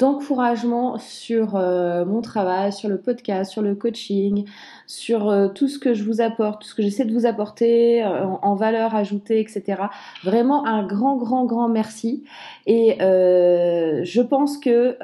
d'encouragement 0.00 0.96
sur 0.96 1.56
euh, 1.56 2.06
mon 2.06 2.22
travail, 2.22 2.72
sur 2.72 2.88
le 2.88 2.98
podcast, 2.98 3.52
sur 3.52 3.60
le 3.60 3.74
coaching, 3.74 4.46
sur 4.86 5.28
euh, 5.28 5.48
tout 5.48 5.68
ce 5.68 5.78
que 5.78 5.92
je 5.92 6.04
vous 6.04 6.22
apporte, 6.22 6.62
tout 6.62 6.68
ce 6.68 6.74
que 6.74 6.82
j'essaie 6.82 7.04
de 7.04 7.12
vous 7.12 7.26
apporter 7.26 8.02
euh, 8.02 8.24
en, 8.24 8.54
valeur 8.54 8.94
ajoutée, 8.94 9.40
etc. 9.40 9.82
Vraiment 10.24 10.66
un 10.66 10.86
grand, 10.86 11.16
grand, 11.16 11.44
grand 11.44 11.68
merci. 11.68 12.24
Et 12.66 12.96
je 12.98 14.20
pense 14.22 14.56
que 14.58 14.96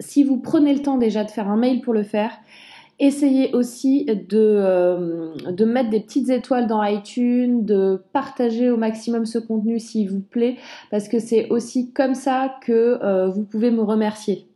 si 0.00 0.24
vous 0.24 0.38
prenez 0.38 0.74
le 0.74 0.82
temps 0.82 0.98
déjà 0.98 1.24
de 1.24 1.30
faire 1.30 1.48
un 1.48 1.56
mail 1.56 1.80
pour 1.80 1.94
le 1.94 2.02
faire, 2.02 2.32
Essayez 3.00 3.54
aussi 3.54 4.06
de, 4.06 4.18
euh, 4.32 5.32
de 5.50 5.64
mettre 5.64 5.90
des 5.90 6.00
petites 6.00 6.30
étoiles 6.30 6.66
dans 6.66 6.82
iTunes, 6.82 7.64
de 7.64 8.02
partager 8.12 8.70
au 8.70 8.76
maximum 8.76 9.24
ce 9.24 9.38
contenu 9.38 9.78
s'il 9.78 10.10
vous 10.10 10.20
plaît, 10.20 10.56
parce 10.90 11.06
que 11.06 11.20
c'est 11.20 11.48
aussi 11.50 11.92
comme 11.92 12.14
ça 12.14 12.56
que 12.66 12.98
euh, 13.02 13.28
vous 13.28 13.44
pouvez 13.44 13.70
me 13.70 13.82
remercier. 13.82 14.48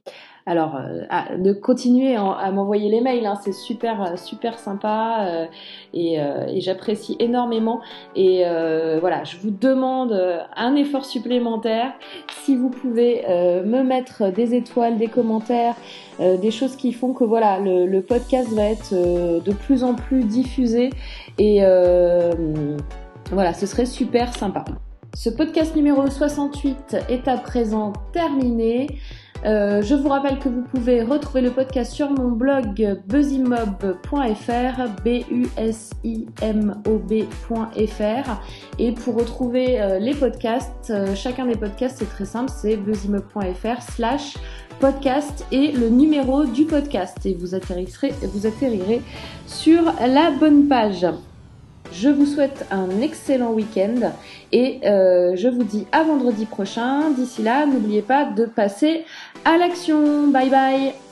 Alors, 0.45 0.77
euh, 0.77 1.37
de 1.39 1.53
continuer 1.53 2.17
à 2.17 2.51
m'envoyer 2.51 2.91
les 2.91 3.01
mails, 3.01 3.27
hein, 3.27 3.39
c'est 3.43 3.53
super, 3.53 4.03
euh, 4.03 4.17
super 4.17 4.59
sympa 4.59 5.27
euh, 5.29 5.47
et, 5.95 6.61
j'apprécie 6.61 7.17
énormément. 7.21 7.81
Et 8.17 8.45
voilà, 9.01 9.25
je 9.25 9.37
vous 9.39 9.51
demande 9.51 10.13
un 10.57 10.75
effort 10.75 11.05
supplémentaire. 11.05 11.93
Si 12.43 12.57
vous 12.57 12.71
pouvez 12.71 13.25
me 13.29 13.83
mettre 13.83 14.33
des 14.33 14.55
étoiles, 14.55 14.97
des 14.97 15.09
commentaires, 15.09 15.75
des 16.19 16.51
choses 16.51 16.77
qui 16.77 16.93
font 16.93 17.13
que 17.13 17.25
voilà, 17.25 17.59
le, 17.59 18.01
podcast 18.01 18.53
va 18.53 18.65
être 18.65 18.93
de 18.93 19.53
plus 19.53 19.85
en 19.85 19.95
plus 19.95 20.25
diffusé 20.25 20.91
et 21.39 21.61
voilà, 23.31 23.55
ce 23.55 23.67
serait 23.67 23.87
super 23.87 24.35
sympa. 24.37 24.65
Ce 25.15 25.29
podcast 25.29 25.77
numéro 25.77 26.09
68 26.09 26.97
est 27.09 27.29
à 27.29 27.37
présent 27.37 27.93
terminé. 28.13 28.87
Euh, 29.45 29.83
je 29.83 29.95
vous 29.95 30.09
rappelle 30.09 30.39
que 30.39 30.49
vous 30.49 30.63
pouvez 30.63 31.03
retrouver 31.03 31.41
le 31.41 31.51
podcast 31.51 31.93
sur 31.93 32.11
mon 32.11 32.31
blog 32.31 33.01
buzzimob.fr, 33.07 34.89
B-U-S-I-M-O-B.fr. 35.05 35.61
Et 38.79 38.93
pour 38.93 39.17
retrouver 39.17 39.81
euh, 39.81 39.99
les 39.99 40.15
podcasts, 40.15 40.91
euh, 40.91 41.15
chacun 41.15 41.47
des 41.47 41.57
podcasts, 41.57 41.99
c'est 41.99 42.09
très 42.09 42.25
simple, 42.25 42.53
c'est 42.55 42.77
buzzimob.fr 42.77 43.83
slash 43.83 44.37
podcast 44.79 45.45
et 45.51 45.73
le 45.73 45.89
numéro 45.89 46.45
du 46.45 46.65
podcast. 46.65 47.19
Et 47.27 47.35
vous 47.35 47.49
vous 47.49 48.47
atterrirez 48.47 49.03
sur 49.47 49.83
la 50.01 50.31
bonne 50.31 50.69
page. 50.69 51.07
Je 51.93 52.09
vous 52.09 52.25
souhaite 52.25 52.65
un 52.71 53.03
excellent 53.03 53.53
week-end 53.53 54.13
et 54.51 54.81
euh, 54.87 55.37
je 55.37 55.49
vous 55.49 55.63
dis 55.63 55.87
à 55.93 56.03
vendredi 56.03 56.47
prochain. 56.47 57.11
D'ici 57.11 57.43
là, 57.43 57.67
n'oubliez 57.67 58.03
pas 58.03 58.25
de 58.25 58.47
passer 58.47 59.05
à 59.45 59.59
l'action. 59.59 60.29
Bye 60.29 60.49
bye 60.49 61.12